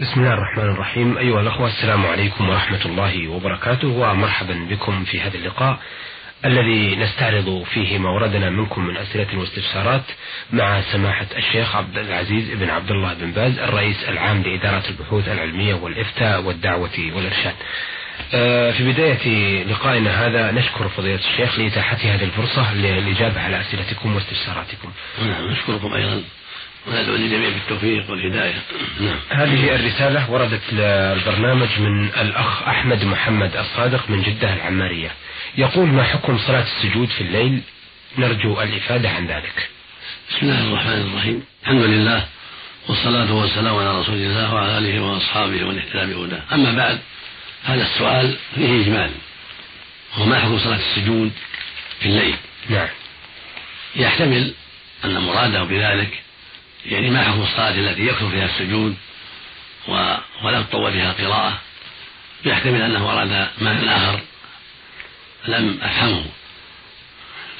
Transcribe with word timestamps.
بسم 0.00 0.20
الله 0.20 0.34
الرحمن 0.34 0.64
الرحيم. 0.64 1.18
أيها 1.18 1.40
الأخوة 1.40 1.66
السلام 1.66 2.06
عليكم 2.06 2.48
ورحمة 2.48 2.86
الله 2.86 3.28
وبركاته 3.28 3.88
ومرحبا 3.88 4.66
بكم 4.70 5.04
في 5.04 5.20
هذا 5.20 5.36
اللقاء 5.36 5.78
الذي 6.44 6.96
نستعرض 6.96 7.62
فيه 7.74 7.98
ما 7.98 8.10
وردنا 8.10 8.50
منكم 8.50 8.84
من 8.84 8.96
أسئلة 8.96 9.38
واستفسارات 9.38 10.02
مع 10.52 10.80
سماحة 10.80 11.26
الشيخ 11.36 11.76
عبد 11.76 11.98
العزيز 11.98 12.50
بن 12.50 12.70
عبد 12.70 12.90
الله 12.90 13.14
بن 13.14 13.30
باز 13.32 13.58
الرئيس 13.58 14.04
العام 14.08 14.42
لإدارة 14.42 14.82
البحوث 14.88 15.28
العلمية 15.28 15.74
والإفتاء 15.74 16.42
والدعوة 16.42 17.12
والإرشاد. 17.14 17.54
آه، 18.34 18.72
في 18.72 18.92
بداية 18.92 19.64
لقائنا 19.64 20.26
هذا 20.26 20.50
نشكر 20.50 20.88
فضيلة 20.88 21.20
الشيخ 21.32 21.58
لإتاحة 21.58 21.96
هذه 21.96 22.24
الفرصة 22.24 22.74
للإجابة 22.74 23.40
على 23.40 23.60
أسئلتكم 23.60 24.14
واستفساراتكم. 24.14 24.92
نعم 25.22 25.50
نشكركم 25.50 25.92
أيضا. 25.94 26.22
وندعو 26.86 27.16
للجميع 27.16 27.48
بالتوفيق 27.48 28.10
والهداية. 28.10 28.62
نعم. 29.00 29.18
هذه 29.30 29.74
الرسالة 29.74 30.30
وردت 30.30 30.72
للبرنامج 30.72 31.68
من 31.78 32.04
الأخ 32.04 32.62
أحمد 32.62 33.04
محمد 33.04 33.56
الصادق 33.56 34.10
من 34.10 34.22
جدة 34.22 34.54
العمارية. 34.54 35.10
يقول 35.58 35.88
ما 35.88 36.04
حكم 36.04 36.38
صلاة 36.38 36.62
السجود 36.62 37.08
في 37.08 37.20
الليل؟ 37.20 37.60
نرجو 38.18 38.60
الإفادة 38.62 39.10
عن 39.10 39.26
ذلك. 39.26 39.68
بسم 40.30 40.38
الله 40.42 40.68
الرحمن 40.68 41.10
الرحيم. 41.10 41.42
الحمد 41.62 41.82
لله 41.82 42.26
والصلاة 42.88 43.32
والسلام 43.32 43.76
على 43.76 44.00
رسول 44.00 44.14
الله 44.14 44.54
وعلى 44.54 44.78
آله 44.78 45.00
وأصحابه 45.00 45.64
ومن 45.64 45.78
اهتدى 45.78 46.14
بهداه. 46.14 46.42
أما 46.52 46.72
بعد 46.72 46.98
هذا 47.64 47.82
السؤال 47.82 48.36
فيه 48.54 48.82
إجمال. 48.82 49.10
وهو 50.12 50.24
ما 50.24 50.40
حكم 50.40 50.58
صلاة 50.58 50.76
السجود 50.76 51.32
في 52.00 52.06
الليل؟ 52.06 52.34
نعم. 52.68 52.88
يحتمل 53.96 54.54
أن 55.04 55.18
مراده 55.18 55.64
بذلك 55.64 56.22
يعني 56.86 57.10
ما 57.10 57.24
حكم 57.24 57.42
الصلاة 57.42 57.70
التي 57.70 58.06
يكثر 58.06 58.30
فيها 58.30 58.44
السجود 58.44 58.96
ولا 60.42 60.62
تطول 60.62 60.92
فيها 60.92 61.10
القراءة 61.10 61.58
يحتمل 62.44 62.82
أنه 62.82 63.12
أراد 63.12 63.48
معنى 63.60 63.96
آخر 63.96 64.20
لم 65.48 65.78
أفهمه. 65.82 66.24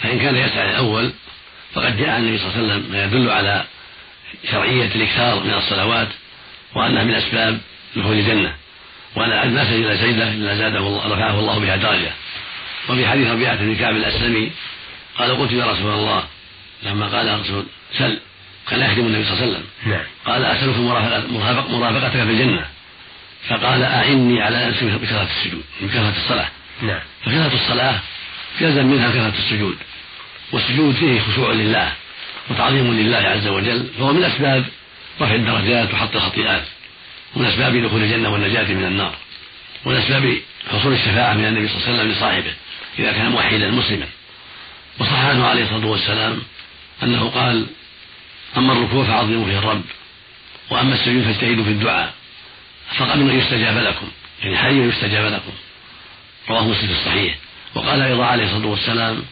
فإن 0.03 0.19
كان 0.19 0.37
يسعى 0.37 0.71
الأول 0.71 1.13
فقد 1.75 1.97
جاء 1.97 2.19
النبي 2.19 2.39
صلى 2.39 2.47
الله 2.49 2.63
عليه 2.63 2.73
وسلم 2.75 2.93
ما 2.93 3.05
يدل 3.05 3.31
على 3.31 3.65
شرعية 4.51 4.95
الإكثار 4.95 5.45
من 5.45 5.55
الصلوات 5.55 6.09
وأنها 6.75 7.05
من 7.05 7.15
أسباب 7.15 7.61
دخول 7.97 8.13
الجنة. 8.13 8.55
وأن 9.17 9.55
ما 9.55 9.65
سجد 9.65 9.97
سجدة 9.97 10.29
إلا 10.29 10.57
زاده 10.57 10.79
الله 10.79 11.07
رفعه 11.07 11.39
الله 11.39 11.59
بها 11.59 11.77
درجة. 11.77 12.13
وفي 12.89 13.09
حديث 13.09 13.29
ربيعة 13.31 13.57
بن 13.57 13.77
كعب 13.77 13.97
الأسلمي 13.97 14.53
قال 15.19 15.37
قلت 15.37 15.53
يا 15.53 15.67
رسول 15.67 15.93
الله 15.93 16.25
لما 16.83 17.07
قال 17.07 17.45
سل 17.99 18.21
كان 18.71 18.81
يخدم 18.81 19.07
النبي 19.07 19.25
صلى 19.25 19.33
الله 19.33 19.43
عليه 19.43 19.53
وسلم. 19.53 19.65
نعم. 19.87 20.05
قال 20.27 20.45
أسألك 20.45 20.77
مرافقتك 21.71 22.11
في 22.11 22.23
الجنة. 22.23 22.67
فقال 23.49 23.83
أعني 23.83 24.43
على 24.43 24.67
نفسي 24.69 24.85
بكثرة 24.87 25.29
السجود 25.31 25.65
بكثرة 25.81 26.15
الصلاة. 26.17 26.49
نعم. 26.83 27.01
فكثرة 27.25 27.55
الصلاة 27.55 28.01
يلزم 28.61 28.87
منها 28.87 29.11
كثرة 29.11 29.33
السجود. 29.39 29.77
والسجود 30.53 30.95
فيه 30.95 31.21
خشوع 31.21 31.53
لله 31.53 31.93
وتعظيم 32.51 32.95
لله 32.95 33.19
عز 33.19 33.47
وجل 33.47 33.87
فهو 33.99 34.13
من 34.13 34.25
أسباب 34.25 34.65
رفع 35.21 35.35
الدرجات 35.35 35.95
وحط 35.95 36.17
الخطيئات. 36.17 36.65
ومن 37.37 37.47
أسباب 37.47 37.77
دخول 37.77 38.03
الجنة 38.03 38.33
والنجاة 38.33 38.75
من 38.75 38.85
النار. 38.85 39.15
ومن 39.85 39.97
أسباب 39.97 40.37
حصول 40.73 40.93
الشفاعة 40.93 41.35
من 41.35 41.45
النبي 41.45 41.69
صلى 41.69 41.77
الله 41.77 41.89
عليه 41.89 41.99
وسلم 41.99 42.13
لصاحبه 42.13 42.53
إذا 42.99 43.13
كان 43.13 43.31
موحدا 43.31 43.71
مسلما. 43.71 44.07
وصح 44.99 45.25
عنه 45.25 45.47
عليه 45.47 45.65
الصلاة 45.65 45.87
والسلام 45.87 46.43
أنه 47.03 47.29
قال 47.29 47.67
أما 48.57 48.73
الركوع 48.73 49.05
فعظموا 49.05 49.45
فيه 49.45 49.59
الرب 49.59 49.83
وأما 50.71 50.95
السجود 50.95 51.23
فاجتهدوا 51.23 51.65
في 51.65 51.71
الدعاء. 51.71 52.15
فقبلوا 52.99 53.31
أن 53.31 53.39
يستجاب 53.39 53.77
لكم 53.77 54.09
يعني 54.43 54.57
حي 54.57 54.89
يستجاب 54.89 55.33
لكم؟ 55.33 55.53
رواه 56.51 56.65
مسلم 56.65 56.87
في 56.87 56.93
الصحيح. 56.93 57.35
وقال 57.75 58.03
أيضا 58.03 58.25
عليه 58.25 58.45
الصلاة 58.45 58.67
والسلام 58.67 59.23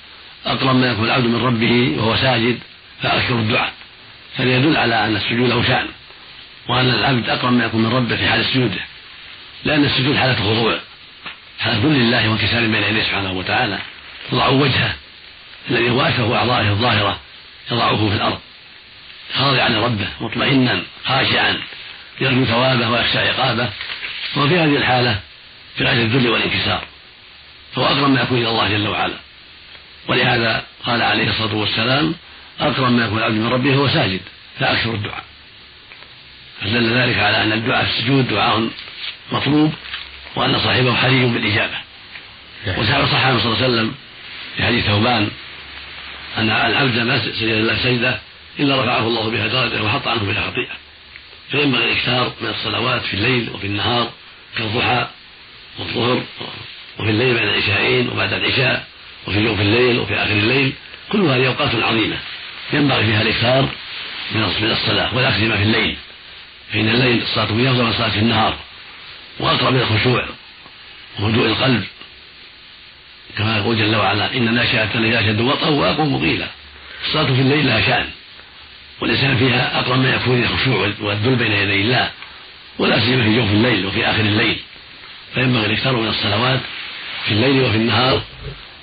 أقرب 0.46 0.76
ما 0.76 0.86
يكون 0.86 1.04
العبد 1.04 1.24
من 1.24 1.44
ربه 1.44 1.94
وهو 1.98 2.16
ساجد 2.16 2.58
فأكثر 3.02 3.34
الدعاء. 3.34 3.72
فليدل 4.36 4.76
على 4.76 5.04
أن 5.04 5.16
السجود 5.16 5.48
له 5.48 5.62
شأن 5.62 5.88
وأن 6.68 6.90
العبد 6.90 7.30
أقرب 7.30 7.52
ما 7.52 7.64
يكون 7.64 7.82
من 7.82 7.92
ربه 7.92 8.16
في 8.16 8.28
حال 8.28 8.44
سجوده. 8.44 8.80
لأن 9.64 9.84
السجود 9.84 10.16
حالة 10.16 10.34
خضوع 10.34 10.78
حالة 11.60 11.78
ذل 11.78 12.00
لله 12.00 12.28
وانكسار 12.28 12.60
بين 12.60 12.82
يديه 12.82 13.02
سبحانه 13.02 13.32
وتعالى. 13.32 13.78
يضع 14.32 14.48
وجهه 14.48 14.94
الذي 15.70 15.90
هو 15.90 16.02
أشرف 16.02 16.32
أعضائه 16.32 16.70
الظاهرة 16.70 17.20
يضعه 17.72 18.08
في 18.08 18.14
الأرض. 18.14 18.38
خاضعا 19.34 19.68
لربه 19.68 20.08
مطمئنا 20.20 20.82
خاشعا 21.04 21.60
يرجو 22.20 22.44
ثوابه 22.44 22.90
ويخشى 22.90 23.18
عقابه. 23.18 23.68
وفي 24.36 24.58
هذه 24.58 24.76
الحالة 24.76 25.20
في 25.76 25.84
غاية 25.84 26.02
الذل 26.02 26.28
والانكسار 26.28 26.84
فهو 27.74 27.84
أقرب 27.84 28.10
ما 28.10 28.22
يكون 28.22 28.38
إلى 28.38 28.48
الله 28.48 28.68
جل 28.68 28.88
وعلا. 28.88 29.16
ولهذا 30.08 30.64
قال 30.84 31.02
عليه 31.02 31.30
الصلاة 31.30 31.54
والسلام 31.54 32.14
أقرب 32.60 32.92
ما 32.92 33.04
يكون 33.04 33.18
العبد 33.18 33.34
من 33.34 33.48
ربه 33.48 33.74
هو 33.74 33.88
ساجد 33.88 34.20
فأكثر 34.60 34.94
الدعاء. 34.94 35.24
فدل 36.60 36.98
ذلك 36.98 37.18
على 37.18 37.42
أن 37.42 37.52
الدعاء 37.52 37.84
في 37.84 37.90
السجود 37.90 38.28
دعاء 38.28 38.68
مطلوب 39.32 39.72
وأن 40.36 40.58
صاحبه 40.58 40.94
حري 40.94 41.26
بالإجابة. 41.26 41.78
وصح 42.78 43.26
عنه 43.26 43.38
صلى 43.38 43.52
الله 43.52 43.64
عليه 43.64 43.66
وسلم 43.66 43.94
في 44.56 44.62
حديث 44.62 44.86
ثوبان 44.86 45.30
أن 46.38 46.50
العبد 46.50 46.98
ما 46.98 47.18
سجد 47.18 47.42
الله 47.42 47.76
سجدة 47.82 48.20
إلا 48.58 48.82
رفعه 48.82 49.06
الله 49.06 49.30
بها 49.30 49.46
درجة 49.46 49.82
وحط 49.82 50.08
عنه 50.08 50.22
بها 50.22 50.50
خطيئة. 50.50 50.76
فينبغي 51.50 51.84
الإكثار 51.84 52.32
من 52.40 52.48
الصلوات 52.48 53.02
في 53.02 53.14
الليل 53.14 53.50
وفي 53.54 53.66
النهار 53.66 54.10
كالضحى 54.56 55.06
والظهر 55.78 56.22
وفي 56.98 57.10
الليل 57.10 57.34
بعد 57.34 57.46
العشاءين 57.48 58.08
وبعد 58.08 58.32
العشاء 58.32 58.86
وفي 59.26 59.44
جوف 59.44 59.60
الليل 59.60 59.98
وفي 59.98 60.14
آخر 60.14 60.32
الليل 60.32 60.72
كل 61.12 61.20
هذه 61.20 61.46
أوقات 61.46 61.74
عظيمة 61.74 62.16
ينبغي 62.72 63.04
فيها 63.06 63.22
الإكثار 63.22 63.68
من 64.32 64.42
الصلاة 64.62 65.14
ولا 65.14 65.38
سيما 65.38 65.56
في 65.56 65.62
الليل. 65.62 65.96
فإن 66.72 66.88
الليل 66.88 67.22
الصلاة 67.22 67.46
فيه 67.46 67.70
أفضل 67.70 67.84
من 67.84 67.92
صلاة 67.92 68.10
في 68.10 68.18
النهار 68.18 68.56
وأقرب 69.40 69.72
من 69.72 69.80
الخشوع 69.80 70.24
وهدوء 71.18 71.46
القلب 71.46 71.84
كما 73.38 73.58
يقول 73.58 73.76
جل 73.78 73.96
وعلا 73.96 74.34
إن 74.36 74.54
ناشئة 74.54 74.94
الليل 74.94 75.14
أشد 75.14 75.40
وطئا 75.40 75.68
وأقوم 75.68 76.24
قيلا 76.24 76.46
الصلاة 77.06 77.24
في 77.24 77.40
الليل 77.40 77.66
لها 77.66 77.80
شأن. 77.80 78.10
والإنسان 79.00 79.36
فيها 79.36 79.80
أقرب 79.80 79.98
ما 79.98 80.14
يكون 80.14 80.42
الخشوع 80.42 80.92
والذل 81.00 81.36
بين 81.36 81.52
يدي 81.52 81.82
الله 81.82 82.10
ولا 82.78 83.00
سيما 83.00 83.24
في 83.24 83.36
جوف 83.36 83.50
الليل 83.50 83.86
وفي 83.86 84.06
آخر 84.06 84.20
الليل. 84.20 84.58
فينبغي 85.34 85.66
الإكثار 85.66 85.96
من 85.96 86.08
الصلوات 86.08 86.60
في 87.26 87.32
الليل 87.32 87.62
وفي 87.62 87.76
النهار 87.76 88.22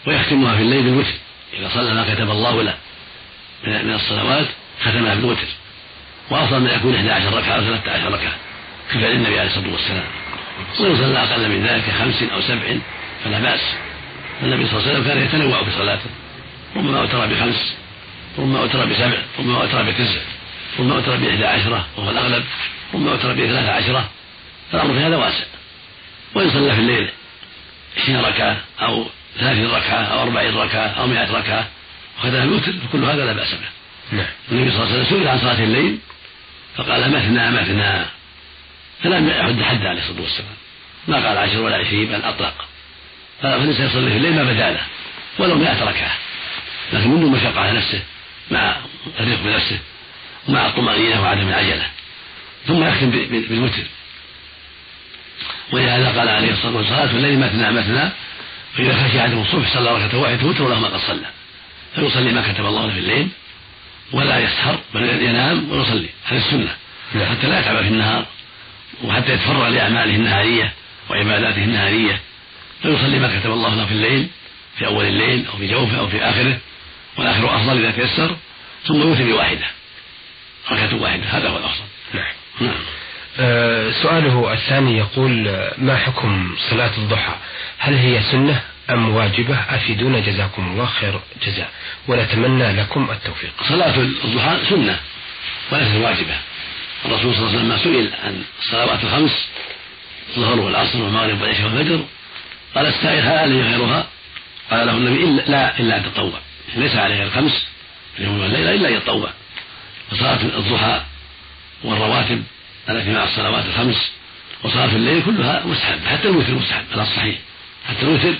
ويختمها 0.08 0.56
في 0.56 0.62
الليل 0.62 0.84
بالوتر 0.84 1.14
إذا 1.54 1.70
صلى 1.74 1.94
ما 1.94 2.14
كتب 2.14 2.32
الله 2.32 2.64
له 2.64 2.74
من 3.68 3.94
الصلوات 3.94 4.48
ختمها 4.82 5.16
بالوتر. 5.16 5.48
وأفضل 6.30 6.60
من 6.60 6.70
يكون 6.70 6.96
11 6.96 7.38
ركعة 7.38 7.56
أو 7.56 7.62
13 7.62 8.12
ركعة 8.12 8.34
كفعل 8.92 9.12
النبي 9.12 9.40
عليه 9.40 9.50
الصلاة 9.50 9.72
والسلام. 9.72 10.04
وإن 10.80 10.96
صلى 10.96 11.24
أقل 11.24 11.50
من 11.50 11.68
ذلك 11.68 11.84
خمس 12.00 12.24
أو 12.34 12.42
سبع 12.42 12.78
فلا 13.26 13.40
بأس. 13.40 13.62
النبي 14.44 14.68
صلى 14.68 14.80
الله 14.80 14.90
عليه 14.90 15.00
وسلم 15.00 15.08
كان 15.08 15.26
يتنوع 15.26 15.64
في 15.64 15.72
صلاته 15.72 16.10
ربما 16.76 17.00
أوتر 17.00 17.26
بخمس. 17.26 17.76
ربما 18.38 18.60
أوتر 18.60 18.86
بسبع 18.86 19.18
ربما 19.40 19.62
أوتر 19.62 19.84
بتسع 19.84 20.22
ربما 20.80 20.96
أوتر 20.96 21.16
بإحدى 21.16 21.46
عشرة 21.46 21.88
وهو 21.98 22.10
الأغلب 22.10 22.44
ربما 22.94 23.12
أوتر 23.12 23.34
بثلاث 23.34 23.70
عشرة. 23.70 24.10
فالأمر 24.72 24.94
في 24.94 25.00
هذا 25.00 25.18
واسع. 25.18 25.46
وإن 26.36 26.52
صلى 26.52 26.76
في 26.76 26.80
الليل 26.80 27.10
عشرين 27.98 28.22
ركعة 28.22 28.58
أو 28.82 29.06
ثلاثين 29.40 29.68
ركعة 29.68 30.04
أو 30.04 30.22
أربعين 30.22 30.56
ركعة 30.56 30.88
أو 30.88 31.08
مئة 31.08 31.32
ركعة 31.32 31.68
وخذها 32.20 32.44
الوتر 32.44 32.74
فكل 32.74 33.04
هذا 33.04 33.26
لا 33.26 33.34
بأس 33.34 33.52
به. 33.52 34.18
نعم. 34.18 34.28
النبي 34.52 34.72
صلى 34.72 34.84
الله 34.84 34.94
عليه 34.94 35.04
وسلم 35.04 35.18
سئل 35.18 35.28
عن 35.28 35.40
صلاة 35.40 35.64
الليل 35.64 36.00
فقال 36.78 37.12
مثنى 37.12 37.52
مثنى 37.52 38.06
فلم 39.04 39.30
يحد 39.30 39.62
حد 39.62 39.86
عليه 39.86 40.02
الصلاة 40.02 40.22
والسلام. 40.22 40.56
ما 41.08 41.28
قال 41.28 41.38
عشر 41.38 41.62
ولا 41.62 41.78
عشرين 41.78 42.08
بل 42.08 42.22
أطلق. 42.24 42.66
فالإنسان 43.42 43.86
يصلي 43.86 44.10
في 44.12 44.18
الليل 44.18 44.36
ما 44.36 44.44
بدا 44.44 44.72
له 44.72 44.82
ولو 45.40 45.56
مئة 45.56 45.84
ركعة. 45.84 46.12
لكن 46.94 47.10
منذ 47.10 47.26
مشقة 47.26 47.60
على 47.60 47.78
نفسه 47.78 48.02
مع 48.52 48.76
الرفق 49.20 49.44
بنفسه 49.44 49.80
ومع 50.48 50.68
الطمأنينة 50.68 51.22
وعدم 51.22 51.48
العجلة 51.48 51.86
ثم 52.68 52.84
يختم 52.84 53.10
بالوتر 53.50 53.84
ولهذا 55.72 56.20
قال 56.20 56.30
عليه 56.30 56.52
الصلاة 56.52 56.78
والسلام 56.78 57.08
صلاة 57.08 57.16
الليل 57.18 57.40
مثنى 57.40 57.72
مثنى 57.72 58.10
فإذا 58.78 59.08
خشي 59.08 59.20
أحدهم 59.20 59.42
الصبح 59.42 59.74
صلى 59.74 59.92
ركعة 59.92 60.20
واحدة 60.20 60.48
وتر 60.48 60.70
له 60.70 60.80
ما 60.80 60.88
قد 60.88 61.00
صلى. 61.00 61.26
فيصلي 61.96 62.32
ما 62.32 62.54
كتب 62.54 62.66
الله 62.66 62.86
له 62.86 62.94
في 62.94 63.00
الليل 63.00 63.28
ولا 64.12 64.40
يسهر 64.40 64.80
بل 64.94 65.24
ينام 65.24 65.72
ويصلي 65.72 66.10
هذه 66.26 66.38
السنة. 66.38 66.76
نعم. 67.14 67.26
حتى 67.26 67.48
لا 67.48 67.60
يتعب 67.60 67.76
في 67.78 67.88
النهار 67.88 68.26
وحتى 69.04 69.34
يتفرغ 69.34 69.68
لأعماله 69.68 70.16
النهارية 70.16 70.74
وعباداته 71.10 71.64
النهارية. 71.64 72.20
فيصلي 72.82 73.20
ما 73.20 73.40
كتب 73.40 73.52
الله 73.52 73.76
له 73.76 73.86
في 73.86 73.92
الليل 73.92 74.28
في 74.78 74.86
أول 74.86 75.06
الليل 75.06 75.46
أو 75.48 75.58
في 75.58 75.68
جوفه 75.68 76.00
أو 76.00 76.08
في 76.08 76.22
آخره. 76.22 76.58
والآخر 77.18 77.56
أفضل 77.56 77.78
إذا 77.86 77.92
تيسر 77.92 78.36
ثم 78.88 79.02
يوتر 79.02 79.24
بواحدة. 79.24 79.66
ركعة 80.72 81.02
واحدة 81.02 81.24
هذا 81.24 81.50
هو 81.50 81.58
الأفضل. 81.58 81.86
نعم. 82.14 82.34
نعم. 82.62 82.82
أه 83.40 83.92
سؤاله 83.92 84.54
الثاني 84.54 84.98
يقول 84.98 85.48
آه، 85.48 85.74
ما 85.78 85.98
حكم 85.98 86.56
صلاة 86.70 86.92
الضحى؟ 86.98 87.36
هل 87.78 87.94
هي 87.98 88.22
سنة 88.32 88.62
أم 88.90 89.16
واجبة؟ 89.16 89.56
أفيدونا 89.70 90.20
جزاكم 90.20 90.68
الله 90.68 90.86
خير 90.86 91.20
جزاء. 91.46 91.70
ونتمنى 92.08 92.72
لكم 92.72 93.12
التوفيق. 93.12 93.54
صلاة 93.70 93.96
الضحى 94.00 94.58
سنة 94.70 95.00
وليست 95.72 95.96
واجبة. 95.96 96.36
الرسول 97.06 97.36
صلى 97.36 97.48
الله 97.48 97.60
عليه 97.60 97.74
وسلم 97.74 97.78
سئل 97.94 98.10
عن 98.24 98.44
الصلوات 98.60 99.04
الخمس 99.04 99.48
الظهر 100.38 100.60
والعصر 100.60 101.02
والمغرب 101.02 101.42
والعشاء 101.42 101.66
والفجر 101.66 102.06
قال 102.76 102.86
السائل 102.86 103.20
هل 103.24 103.38
علي 103.38 103.62
غيرها؟ 103.62 104.08
قال 104.72 104.88
له 104.88 104.94
النبي 104.94 105.24
إلا 105.24 105.42
لا 105.42 105.80
إلا 105.80 105.98
أن 105.98 106.04
تطوع. 106.04 106.40
ليس 106.76 106.96
عليه 106.96 107.24
الخمس 107.24 107.68
في 108.14 108.20
اليوم 108.20 108.40
والليلة 108.40 108.72
إلا 108.72 108.90
أن 108.90 108.94
يتطوع 108.94 109.30
فصلاة 110.12 110.42
الضحى 110.42 111.02
والرواتب 111.84 112.44
التي 112.90 113.12
مع 113.12 113.24
الصلوات 113.24 113.66
الخمس 113.66 114.12
وصلاة 114.64 114.96
الليل 114.96 115.24
كلها 115.24 115.66
مستحب 115.66 116.00
حتى 116.06 116.28
الوتر 116.28 116.54
مستحب 116.54 116.86
على 116.92 117.02
الصحيح. 117.02 117.36
حتى 117.88 118.02
الوتر 118.02 118.34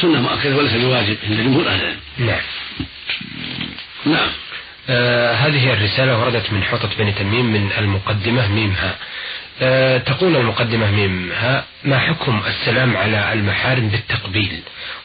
سنة 0.00 0.20
مؤكدة 0.20 0.56
وليس 0.56 0.72
بواجب 0.72 1.16
عند 1.28 1.40
جمهور 1.40 1.68
أهل 1.68 1.80
العلم. 1.80 2.00
نعم. 2.18 2.40
نعم. 4.06 4.28
آه 4.88 5.32
هذه 5.34 5.72
الرسالة 5.72 6.18
وردت 6.18 6.52
من 6.52 6.64
حوطة 6.64 6.90
بني 6.98 7.12
تميم 7.12 7.46
من 7.46 7.72
المقدمة 7.78 8.48
ميمها. 8.48 8.96
آه 9.62 9.98
تقول 9.98 10.36
المقدمة 10.36 10.90
ميمها 10.90 11.64
ما 11.84 11.98
حكم 11.98 12.42
السلام 12.46 12.96
على 12.96 13.32
المحارم 13.32 13.88
بالتقبيل 13.88 14.60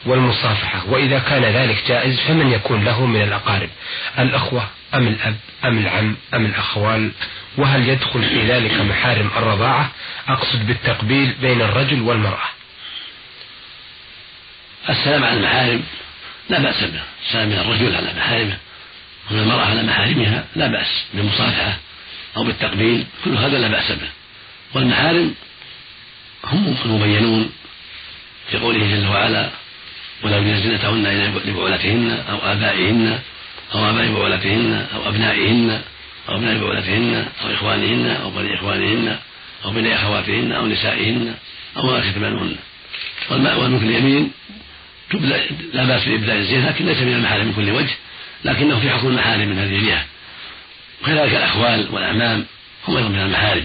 والمصافحة؟ 0.06 0.82
وإذا 0.88 1.18
كان 1.18 1.42
ذلك 1.42 1.84
جائز 1.88 2.20
فمن 2.20 2.52
يكون 2.52 2.84
له 2.84 3.06
من 3.06 3.22
الأقارب؟ 3.22 3.68
الأخوة 4.18 4.68
أم 4.94 5.06
الأب 5.06 5.36
أم 5.64 5.78
العم 5.78 6.16
أم 6.34 6.46
الأخوال 6.46 7.10
وهل 7.56 7.88
يدخل 7.88 8.22
في 8.28 8.46
ذلك 8.46 8.80
محارم 8.80 9.30
الرضاعة؟ 9.36 9.90
أقصد 10.28 10.66
بالتقبيل 10.66 11.34
بين 11.40 11.62
الرجل 11.62 12.02
والمرأة. 12.02 12.48
السلام 14.90 15.24
على 15.24 15.36
المحارم 15.36 15.82
لا 16.48 16.58
بأس 16.58 16.84
به. 16.84 17.00
السلام 17.26 17.48
من 17.48 17.58
الرجل 17.58 17.96
على 17.96 18.12
محارمه 18.16 18.56
ومن 19.30 19.40
المرأة 19.40 19.64
على 19.64 19.82
محارمها 19.82 20.44
لا 20.56 20.66
بأس. 20.66 21.04
بالمصافحة 21.14 21.76
أو 22.36 22.44
بالتقبيل 22.44 23.06
كل 23.24 23.36
هذا 23.36 23.58
لا 23.58 23.68
بأس 23.68 23.92
به. 23.92 24.08
والمحارم 24.74 25.34
هم 26.44 26.76
المبينون 26.84 27.50
في 28.50 28.56
قوله 28.58 28.78
جل 28.78 29.06
وعلا 29.06 29.50
ولا 30.22 30.36
يبدين 30.36 30.60
زينتهن 30.60 31.32
لبعولتهن 31.44 32.24
أو 32.30 32.38
آبائهن 32.52 33.18
أو 33.74 33.90
آباء 33.90 34.12
بعولتهن 34.12 34.86
أو 34.94 35.08
أبنائهن 35.08 35.80
أو 36.28 36.36
أبناء 36.36 36.58
بعولتهن 36.58 37.26
أو 37.42 37.54
إخوانهن 37.54 38.06
أو 38.22 38.30
بني 38.30 38.54
إخوانهن 38.54 39.18
أو 39.64 39.70
بني 39.70 39.94
أخواتهن 39.94 40.52
أو 40.52 40.66
نسائهن 40.66 41.34
أو 41.76 41.82
ما 41.82 42.10
كتبانهن 42.10 42.56
والملك 43.30 43.82
اليمين 43.82 44.30
لا 45.72 45.84
بأس 45.84 46.08
بإبداء 46.08 46.36
الزينة 46.36 46.68
لكن 46.68 46.86
ليس 46.86 46.98
من 46.98 47.14
المحارم 47.14 47.46
من 47.46 47.52
كل 47.52 47.70
وجه 47.70 47.94
لكنه 48.44 48.80
في 48.80 48.90
حكم 48.90 49.06
المحارم 49.08 49.48
من 49.48 49.58
هذه 49.58 49.76
الجهة. 49.76 50.04
وكذلك 51.02 51.34
الأخوال 51.34 51.88
والأعمام 51.90 52.46
هم 52.88 52.96
أيضا 52.96 53.08
من 53.08 53.18
المحارم. 53.18 53.64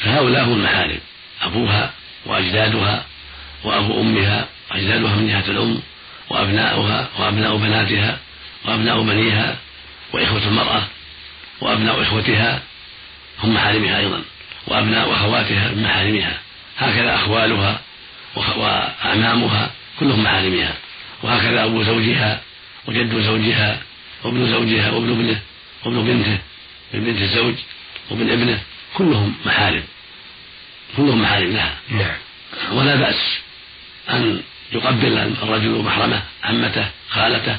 فهؤلاء 0.00 0.44
هم 0.44 0.52
المحارم. 0.52 0.98
أبوها 1.42 1.90
وأجدادها 2.26 3.04
وأبو 3.64 4.00
أمها 4.00 4.48
وأجدادها 4.70 5.16
من 5.16 5.28
جهة 5.28 5.50
الأم 5.50 5.80
وأبناؤها 6.30 7.08
وأبناء 7.18 7.56
بناتها 7.56 8.18
وأبناء 8.64 9.02
بنيها 9.02 9.56
وإخوة 10.12 10.46
المرأة 10.46 10.82
وأبناء 11.60 12.02
إخوتها 12.02 12.62
هم 13.42 13.54
محارمها 13.54 13.98
أيضا 13.98 14.22
وأبناء 14.66 15.12
أخواتها 15.12 15.68
من 15.70 15.82
محارمها. 15.82 16.38
هكذا 16.78 17.14
أخوالها 17.14 17.80
وأعمامها 18.56 19.70
كلهم 20.00 20.22
محارمها 20.22 20.74
وهكذا 21.22 21.64
أبو 21.64 21.82
زوجها 21.82 22.40
وجد 22.86 23.20
زوجها 23.20 23.80
وابن 24.24 24.46
زوجها 24.46 24.90
وابن 24.90 25.10
ابنه 25.10 25.40
وابن 25.84 26.04
بنته 26.04 26.38
من 26.94 27.04
بنت 27.04 27.22
الزوج 27.22 27.54
وابن 28.10 28.30
ابنه. 28.30 28.60
كلهم 28.98 29.34
محارم 29.46 29.84
كلهم 30.96 31.22
محارم 31.22 31.52
لها. 31.52 31.76
نعم. 31.90 32.16
ولا 32.72 32.96
بأس 32.96 33.38
أن 34.10 34.42
يقبل 34.72 35.18
الرجل 35.18 35.82
محرمه 35.82 36.22
عمته 36.44 36.88
خالته 37.10 37.58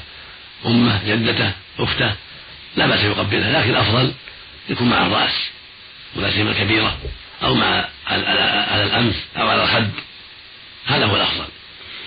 أمه 0.65 1.01
جدته 1.07 1.51
أخته. 1.79 2.15
لا 2.75 2.87
بأس 2.87 2.99
يقبلها 2.99 3.61
لكن 3.61 3.69
الأفضل 3.69 4.13
يكون 4.69 4.89
مع 4.89 5.05
الرأس 5.07 5.49
ولا 6.15 6.31
سيما 6.31 6.51
الكبيرة 6.51 6.97
أو 7.43 7.53
مع 7.55 7.85
على 8.07 8.83
الأنف 8.83 9.15
أو 9.37 9.47
على 9.47 9.63
الخد. 9.63 9.91
هذا 10.85 11.05
هو 11.05 11.15
الأفضل. 11.15 11.45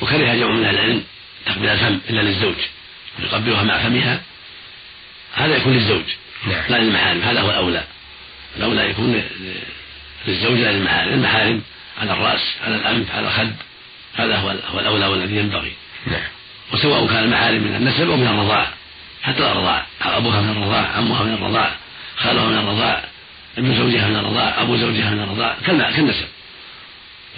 وكره 0.00 0.34
جمع 0.34 0.52
من 0.52 0.64
أهل 0.64 0.75
العلم 0.75 1.05
تقبيل 1.46 1.69
الفم 1.69 2.00
إلا 2.11 2.20
للزوج. 2.20 2.56
يقبلها 3.19 3.62
مع 3.62 3.79
فمها 3.79 4.23
هذا 5.34 5.56
يكون 5.56 5.73
للزوج 5.73 6.05
نعم. 6.46 6.62
لا 6.69 6.76
للمحارم. 6.76 7.23
هذا 7.23 7.40
هو 7.40 7.50
الأولى. 7.50 7.84
الأولى 8.56 8.90
يكون 8.90 9.22
للزوج 10.26 10.58
لا 10.58 10.72
للمحارم 10.72 11.12
المحارم 11.12 11.62
على 12.00 12.12
الرأس 12.12 12.54
على 12.64 12.76
الأنف 12.76 13.14
على 13.14 13.26
الخد 13.26 13.52
هذا 14.14 14.37
هو 14.37 14.49
هو 14.49 14.81
الأولى 14.81 15.06
والذي 15.06 15.37
ينبغي. 15.37 15.72
نعم. 16.06 16.22
وسواء 16.72 17.06
كان 17.06 17.25
المحارم 17.25 17.62
من 17.62 17.75
النسب 17.75 18.10
أو 18.10 18.16
من 18.16 18.26
الرضاعة 18.26 18.72
حتى 19.22 19.52
الرضاعة 19.52 19.87
أبوها 20.02 20.40
من 20.40 20.50
الرضاعة 20.50 20.96
عمها 20.96 21.22
من 21.22 21.34
الرضاعة 21.34 21.76
خالها 22.16 22.46
من 22.46 22.58
الرضاعة 22.58 23.02
ابن 23.58 23.76
زوجها 23.76 24.08
من 24.08 24.16
الرضاعة 24.16 24.62
أبو 24.62 24.76
زوجها 24.76 25.10
من 25.10 25.22
الرضاعة 25.22 25.56
كالنسب. 25.66 26.26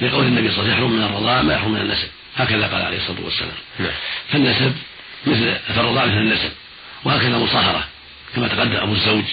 لقول 0.00 0.26
النبي 0.26 0.50
صلى 0.50 0.62
الله 0.62 0.74
عليه 0.74 0.84
وسلم 0.84 0.84
يحرم 0.84 0.92
من 0.92 1.02
الرضاعة 1.02 1.42
ما 1.42 1.54
يحرم 1.54 1.72
من 1.72 1.80
النسب. 1.80 2.08
هكذا 2.36 2.66
قال 2.66 2.82
عليه 2.82 2.96
الصلاة 2.96 3.24
والسلام. 3.24 3.52
نعم. 3.78 3.92
فالنسب 4.32 4.74
مثل 5.26 5.56
فالرضاعة 5.74 6.06
مثل 6.06 6.16
النسب. 6.16 6.50
وهكذا 7.04 7.36
المصاهرة 7.36 7.84
كما 8.36 8.48
تقدم 8.48 8.76
أبو 8.76 8.92
الزوج. 8.92 9.24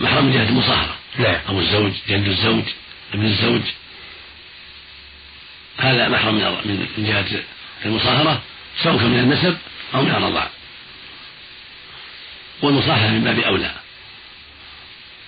محرم 0.00 0.24
من 0.24 0.32
جهة 0.32 0.48
المصاهرة. 0.48 0.96
نعم. 1.18 1.40
أبو 1.48 1.60
الزوج 1.60 1.92
جد 2.08 2.28
الزوج 2.28 2.64
ابن 3.14 3.24
الزوج. 3.24 3.62
هذا 5.78 6.08
محرم 6.08 6.34
من 6.34 6.86
من 6.98 7.04
جهة 7.04 7.42
المصاهرة 7.84 8.42
سواء 8.82 9.04
من 9.04 9.18
النسب 9.18 9.56
أو 9.94 10.02
من 10.02 10.10
الرضاع. 10.10 10.48
والمصاهرة 12.62 13.10
من 13.10 13.24
باب 13.24 13.38
أولى. 13.38 13.74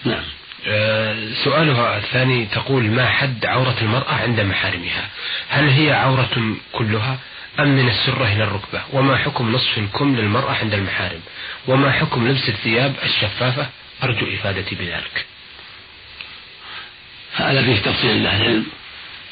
نعم. 0.05 0.25
آه، 0.67 1.33
سؤالها 1.45 1.97
الثاني 1.97 2.47
تقول 2.47 2.83
ما 2.83 3.09
حد 3.09 3.47
عورة 3.47 3.77
المرأة 3.83 4.15
عند 4.15 4.41
محارمها؟ 4.41 5.08
هل 5.49 5.69
هي 5.69 5.93
عورة 5.93 6.56
كلها 6.73 7.19
أم 7.58 7.69
من 7.69 7.89
السرة 7.89 8.32
إلى 8.32 8.44
الركبة؟ 8.44 8.82
وما 8.93 9.17
حكم 9.17 9.53
نصف 9.53 9.79
الكم 9.79 10.17
للمرأة 10.17 10.53
عند 10.53 10.75
المحارم؟ 10.75 11.20
وما 11.67 11.91
حكم 11.93 12.29
لبس 12.29 12.49
الثياب 12.49 12.94
الشفافة؟ 13.03 13.67
أرجو 14.03 14.35
إفادتي 14.35 14.75
بذلك. 14.75 15.27
هذا 17.34 17.62
فيه 17.62 17.76
تفصيل 17.76 18.22
لأهل 18.22 18.43
العلم 18.43 18.67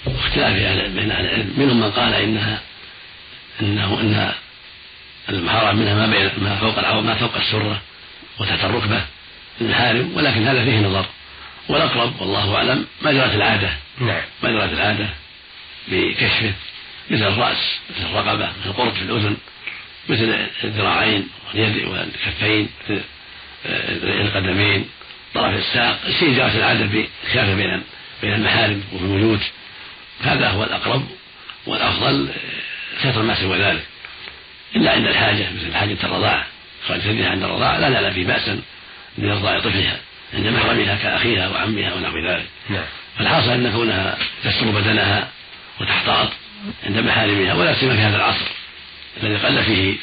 واختلاف 0.04 0.52
بين 0.90 1.10
أهل 1.10 1.24
العلم. 1.24 1.54
منهم 1.56 1.80
من 1.80 1.90
قال 1.90 2.14
إنها 2.14 2.60
إنه 3.60 4.00
إن 4.00 4.32
المحرم 5.28 5.76
منها 5.76 5.94
ما 5.94 6.06
بين 6.06 6.30
ما 6.38 6.56
فوق 6.56 6.78
العورة 6.78 7.00
ما 7.00 7.14
فوق 7.14 7.36
السرة 7.36 7.80
وتحت 8.38 8.64
الركبة 8.64 9.04
المحارم 9.60 10.12
ولكن 10.14 10.46
هذا 10.46 10.64
فيه 10.64 10.78
نظر. 10.78 11.06
والأقرب 11.68 12.20
والله 12.20 12.56
أعلم 12.56 12.86
ما 13.02 13.12
جرت 13.12 13.34
العادة. 13.34 13.70
نعم. 13.98 14.22
ما 14.42 14.50
جرت 14.50 14.72
العادة 14.72 15.08
بكشفه 15.88 16.52
مثل 17.10 17.22
الرأس 17.22 17.78
مثل 17.90 18.10
الرقبة 18.10 18.46
مثل 18.60 18.70
القرط 18.70 18.94
في 18.94 19.02
الأذن 19.02 19.36
مثل 20.08 20.46
الذراعين 20.64 21.28
واليد 21.48 21.84
والكفين 21.84 22.68
مثل 22.84 23.00
القدمين. 24.04 24.88
طرف 25.34 25.54
الساق 25.54 26.00
الشيء 26.06 26.36
جرت 26.36 26.56
العادة 26.56 26.84
بخلافه 26.84 27.54
بين 27.54 27.82
بين 28.22 28.34
المحارم 28.34 28.84
وفي 28.92 29.04
البيوت 29.04 29.40
هذا 30.22 30.48
هو 30.48 30.64
الأقرب 30.64 31.06
والأفضل 31.66 32.28
ستر 33.00 33.22
ما 33.22 33.34
سوى 33.34 33.58
ذلك. 33.58 33.84
إلا 34.76 34.92
عند 34.92 35.06
الحاجة 35.06 35.46
مثل 35.50 35.74
حاجة 35.74 35.96
الرضاعة 36.04 36.46
خارج 36.88 37.00
ثديها 37.00 37.30
عند 37.30 37.42
الرضاعة 37.42 37.78
لا 37.78 37.88
نعلم 37.88 38.12
في 38.12 38.24
بأسا 38.24 38.60
لإرضاء 39.18 39.60
طفلها 39.60 39.96
عند 40.34 40.46
محرمها 40.46 40.96
كأخيها 40.96 41.48
وعمها 41.48 41.94
ونحو 41.94 42.18
ذلك. 42.18 42.46
نعم. 42.70 42.84
فالحاصل 43.18 43.50
أن 43.50 43.72
كونها 43.72 44.18
تستر 44.44 44.66
بدنها 44.66 45.28
وتحتاط 45.80 46.28
عند 46.86 46.98
محارمها 46.98 47.54
ولا 47.54 47.74
سيما 47.74 47.96
في 47.96 48.00
هذا 48.00 48.16
العصر 48.16 48.46
الذي 49.22 49.36
قل 49.36 49.64
فيه 49.64 49.96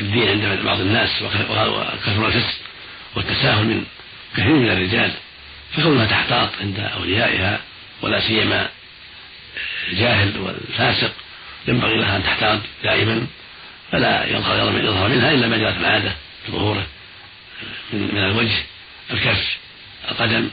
الدين 0.00 0.28
عند 0.28 0.64
بعض 0.64 0.80
الناس 0.80 1.22
وكثر 1.22 2.28
الفسق 2.28 2.54
والتساهل 3.14 3.64
من 3.64 3.84
كثير 4.36 4.54
من 4.54 4.70
الرجال 4.70 5.12
فكونها 5.76 6.06
تحتاط 6.06 6.50
عند 6.60 6.78
أوليائها 6.78 7.60
ولا 8.02 8.20
سيما 8.20 8.68
الجاهل 9.88 10.38
والفاسق 10.38 11.12
ينبغي 11.68 11.96
لها 11.96 12.16
أن 12.16 12.22
تحتاط 12.22 12.60
دائما 12.82 13.26
فلا 13.92 14.26
يظهر 14.26 14.78
يظهر 14.78 15.08
منها 15.08 15.30
إلا 15.30 15.46
ما 15.46 15.56
جرت 15.56 15.76
العادة 15.76 16.12
في 16.46 16.52
ظهوره 16.52 16.86
من, 17.92 18.14
من 18.14 18.18
الوجه 18.18 18.62
الكف 19.10 19.56
القدم 20.10 20.48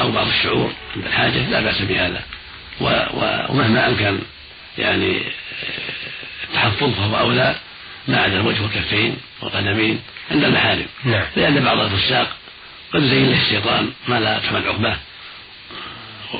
أو 0.00 0.10
بعض 0.10 0.26
الشعور 0.26 0.72
عند 0.96 1.06
الحاجة 1.06 1.48
لا 1.48 1.60
بأس 1.60 1.82
بهذا 1.82 2.22
ومهما 2.80 3.88
أمكن 3.88 4.18
يعني 4.78 5.22
التحفظ 6.48 6.94
فهو 6.94 7.18
أولى 7.18 7.56
ما 8.08 8.20
عدا 8.20 8.40
الوجه 8.40 8.62
والكفين 8.62 9.16
والقدمين 9.40 10.00
عند 10.30 10.44
المحارم 10.44 10.86
نعم. 11.04 11.24
لأن 11.36 11.64
بعض 11.64 11.78
الفساق 11.78 12.36
قد 12.92 13.02
يزين 13.02 13.26
له 13.26 13.42
الشيطان 13.42 13.90
ما 14.08 14.20
لا 14.20 14.38
تحمل 14.38 14.68
عقباه 14.68 14.96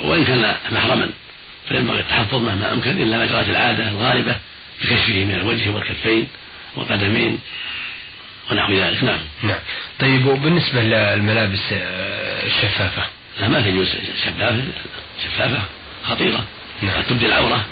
وإن 0.05 0.25
كان 0.25 0.57
محرما 0.71 1.11
فينبغي 1.69 2.01
التحفظ 2.01 2.35
مهما 2.35 2.73
أمكن 2.73 2.91
إلا 3.03 3.19
ما 3.19 3.27
جرت 3.27 3.49
العادة 3.49 3.89
الغالبة 3.89 4.37
بكشفه 4.81 5.25
من 5.25 5.35
الوجه 5.35 5.71
والكفين 5.71 6.29
والقدمين 6.77 7.39
ونحو 8.51 8.73
ذلك. 8.73 9.05
نعم. 9.05 9.21
نعم. 9.43 9.59
طيب 10.01 10.27
وبالنسبة 10.27 10.83
للملابس 10.83 11.73
الشفافة 12.47 13.03
لا 13.41 13.49
ما 13.49 13.61
تجوز 13.61 13.89
شفافة 14.25 14.63
شفافة 15.25 15.63
خطيرة. 16.05 16.45
نعم. 16.83 16.97
قد 16.97 17.05
تبدي 17.05 17.27
العورة. 17.27 17.67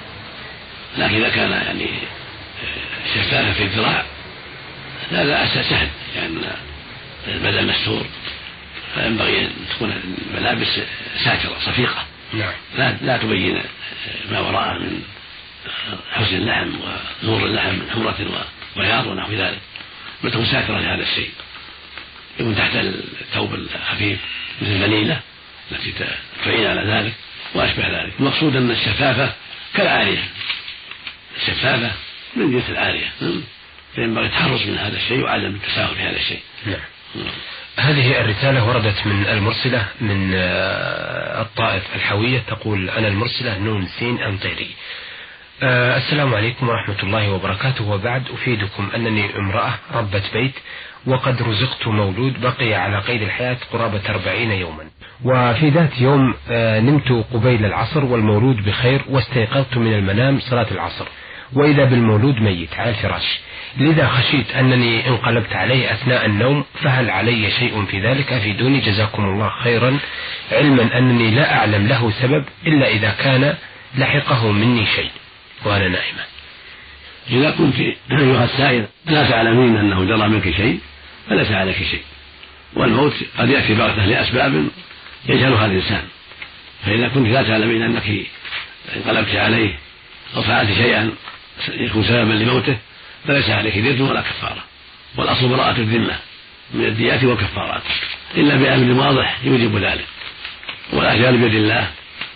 لكن 0.99 1.15
إذا 1.15 1.29
كان 1.29 1.51
يعني 1.51 1.87
شفافة 3.15 3.53
في 3.53 3.63
الذراع 3.63 4.05
لا 5.13 5.25
لا 5.25 5.47
سهل 5.47 5.89
لأن 6.15 6.43
يعني 7.29 7.37
البدن 7.37 7.67
مستور. 7.67 8.07
فينبغي 8.95 9.41
أن 9.41 9.51
تكون 9.71 10.17
الملابس 10.31 10.81
ساترة 11.25 11.59
صفيقة. 11.61 12.07
نعم. 12.33 12.53
لا 12.79 12.97
لا 13.03 13.17
تبين 13.17 13.63
ما 14.31 14.41
وراءه 14.41 14.79
من 14.79 15.03
حسن 16.13 16.37
اللحم 16.37 16.71
ونور 17.23 17.47
اللحم 17.47 17.75
من 17.75 17.91
حمرة 17.91 18.47
وبياض 18.77 19.07
ونحو 19.07 19.33
ذلك. 19.33 19.59
بل 20.25 20.31
تكون 20.31 20.47
ساترة 20.47 20.81
لهذا 20.81 21.03
الشيء. 21.03 21.31
يكون 22.41 22.57
تحت 22.57 22.77
الثوب 23.21 23.55
الخفيف 23.55 24.19
مثل 24.63 24.73
البنيلة 24.73 25.21
التي 25.73 25.95
تعين 26.45 26.67
على 26.67 26.93
ذلك 26.93 27.13
وأشبه 27.55 28.03
ذلك. 28.03 28.13
المقصود 28.21 28.57
أن 28.57 28.71
الشفافة 28.71 29.33
كالعارية. 29.75 30.25
الشفافة 31.37 31.93
من 32.37 32.51
جنس 32.51 32.71
العارية. 32.71 33.13
فينبغي 33.95 34.27
التحرص 34.27 34.63
من 34.63 34.79
هذا 34.79 34.97
الشيء 34.97 35.21
وعدم 35.21 35.55
التساهل 35.55 35.95
في 35.95 36.03
هذا 36.03 36.17
الشيء. 36.17 36.41
نعم. 36.67 37.25
هذه 37.81 38.21
الرسالة 38.21 38.69
وردت 38.69 39.07
من 39.07 39.27
المرسلة 39.27 39.87
من 40.01 40.33
آه، 40.35 41.43
الطائف 41.43 41.83
الحوية 41.97 42.39
تقول 42.39 42.91
أنا 42.91 43.09
المرسلة 43.09 43.59
نون 43.59 43.87
سين 43.87 44.19
أنطيري 44.19 44.71
آه، 45.63 45.97
السلام 45.97 46.35
عليكم 46.35 46.69
ورحمة 46.69 47.03
الله 47.03 47.33
وبركاته. 47.33 47.89
وبعد 47.91 48.23
أفيدكم 48.35 48.91
أنني 48.95 49.37
امرأة 49.37 49.75
ربة 49.95 50.23
بيت 50.33 50.55
وقد 51.07 51.43
رزقت 51.43 51.87
مولود 51.87 52.41
بقي 52.41 52.75
على 52.75 52.99
قيد 52.99 53.23
الحياة 53.23 53.57
قرابة 53.73 54.01
أربعين 54.09 54.51
يوما. 54.51 54.85
وفي 55.25 55.69
ذات 55.69 56.01
يوم 56.01 56.35
آه، 56.51 56.81
نمت 56.81 57.25
قبيل 57.33 57.65
العصر 57.65 58.05
والمولود 58.05 58.57
بخير 58.65 59.05
واستيقظت 59.09 59.77
من 59.77 59.95
المنام 59.95 60.41
صلاة 60.41 60.67
العصر. 60.71 61.07
وإذا 61.53 61.85
بالمولود 61.85 62.41
ميت. 62.41 62.75
على 62.75 62.91
الفراش 62.91 63.39
لذا 63.77 64.09
خشيت 64.09 64.51
أنني 64.51 65.09
انقلبت 65.09 65.53
عليه 65.53 65.93
أثناء 65.93 66.27
النوم 66.27 66.65
فهل 66.83 67.11
علي 67.11 67.51
شيء 67.51 67.85
في 67.85 68.01
ذلك؟ 68.01 68.33
أفيدوني 68.33 68.81
جزاكم 68.81 69.25
الله 69.25 69.51
خيرا. 69.63 69.99
علما 70.53 70.99
أنني 70.99 71.31
لا 71.31 71.55
أعلم 71.59 71.87
له 71.87 72.11
سبب 72.11 72.45
إلا 72.67 72.89
إذا 72.89 73.11
كان 73.11 73.55
لحقه 73.99 74.53
مني 74.53 74.87
شيء. 74.87 75.11
وأنا 75.65 75.89
نائمة 75.89 76.25
إذا 77.31 77.51
كنت 77.51 77.75
أيها 78.13 78.45
السائل 78.45 78.87
لا 79.07 79.31
تعلمين 79.31 79.77
أنه 79.77 80.05
جرى 80.05 80.29
منك 80.29 80.51
شيء؟ 80.57 80.81
فليس 81.29 81.51
عليك 81.51 81.77
شيء. 81.77 82.03
والموت 82.77 83.15
قد 83.39 83.49
يأتي 83.49 83.75
بغتة 83.75 84.07
لأسباب 84.07 84.69
يجهلها 85.29 85.67
الإنسان. 85.67 86.03
فإذا 86.87 87.09
كنت 87.09 87.29
لا 87.29 87.43
تعلمين 87.43 87.83
أنك 87.83 88.03
انقلبت 88.97 89.37
عليه 89.37 89.79
أو 90.37 90.43
فعلت 90.43 90.73
شيئا 90.73 91.13
يكون 91.69 92.05
سببا 92.05 92.33
لموته 92.33 92.77
فليس 93.27 93.51
عليك 93.51 93.79
دية 93.79 94.03
ولا 94.03 94.21
كفارة. 94.21 94.65
والأصل 95.17 95.49
براءة 95.49 95.77
الذمة 95.77 96.17
من 96.75 96.85
الديات 96.85 97.25
والكفارات. 97.25 97.83
إلا 98.37 98.57
بأمر 98.57 99.07
واضح 99.07 99.39
يوجب 99.45 99.77
ذلك. 99.77 100.07
والأجال 100.93 101.39
بيد 101.39 101.55
الله 101.55 101.91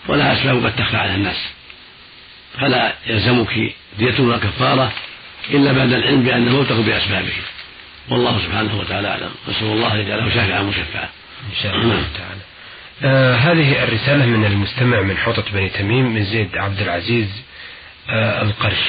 ولها 0.09 0.33
أسباب 0.33 0.67
قد 0.67 0.77
تخفى 0.77 0.97
على 0.97 1.15
الناس. 1.15 1.49
فلا 2.61 2.95
يلزمك 3.07 3.75
دية 3.99 4.21
ولا 4.21 4.39
كفارة 4.39 4.93
إلا 5.51 5.73
بعد 5.73 5.93
العلم 5.93 6.23
بأن 6.23 6.49
موته 6.49 6.83
بأسبابه. 6.83 7.33
والله 8.09 8.39
سبحانه 8.39 8.79
وتعالى 8.79 9.09
أعلم. 9.09 9.31
نسأل 9.49 9.67
الله 9.67 9.95
أن 9.95 9.99
يجعله 10.01 10.35
شافعا 10.35 10.63
مشفعا. 10.63 11.09
إن 11.51 11.63
شاء 11.63 11.75
الله. 11.75 12.03
تعالى. 12.19 12.41
آه 13.03 13.37
هذه 13.37 13.85
الرسالة 13.85 14.27
من 14.27 14.45
المستمع 14.45 15.01
من 15.01 15.17
حوطة 15.17 15.45
بني 15.53 15.69
تميم 15.69 16.15
من 16.15 16.25
زيد 16.25 16.57
عبد 16.57 16.81
العزيز 16.81 17.29
آه 18.09 18.43
القرش. 18.43 18.85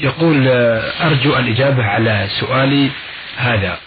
يقول 0.00 0.48
آه 0.48 1.06
أرجو 1.06 1.36
الإجابة 1.36 1.82
على 1.82 2.28
سؤالي 2.40 2.90
هذا 3.36 3.78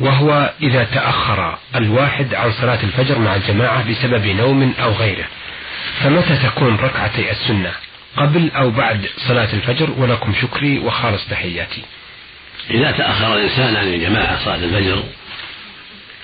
وهو 0.00 0.52
إذا 0.62 0.84
تأخر 0.84 1.58
الواحد 1.74 2.34
عن 2.34 2.52
صلاة 2.52 2.78
الفجر 2.82 3.18
مع 3.18 3.34
الجماعة 3.34 3.90
بسبب 3.90 4.26
نوم 4.26 4.74
أو 4.82 4.92
غيره 4.92 5.24
فمتى 6.00 6.36
تكون 6.36 6.76
ركعتي 6.76 7.30
السنة؟ 7.30 7.72
قبل 8.16 8.50
أو 8.50 8.70
بعد 8.70 9.08
صلاة 9.28 9.48
الفجر؟ 9.52 9.90
ولكم 9.98 10.34
شكري 10.42 10.78
وخالص 10.78 11.28
تحياتي. 11.30 11.82
إذا 12.70 12.90
تأخر 12.90 13.34
الإنسان 13.36 13.76
عن 13.76 13.86
الجماعة 13.86 14.44
صلاة 14.44 14.56
الفجر 14.56 15.02